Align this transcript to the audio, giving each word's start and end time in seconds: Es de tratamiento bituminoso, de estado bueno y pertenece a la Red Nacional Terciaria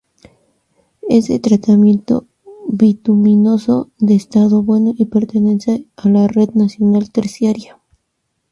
Es 1.09 1.27
de 1.27 1.37
tratamiento 1.37 2.25
bituminoso, 2.67 3.91
de 3.99 4.15
estado 4.15 4.63
bueno 4.63 4.93
y 4.97 5.05
pertenece 5.05 5.85
a 5.95 6.09
la 6.09 6.27
Red 6.27 6.53
Nacional 6.55 7.11
Terciaria 7.11 7.79